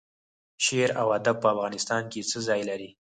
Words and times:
شعر 0.65 0.89
او 1.01 1.07
ادب 1.17 1.35
په 1.43 1.47
افغانستان 1.55 2.03
کې 2.11 2.27
څه 2.29 2.37
ځای 2.47 2.61
لري؟ 2.69 2.89